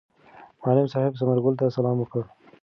[0.61, 2.23] معلم صاحب ثمر ګل ته سلام وکړ.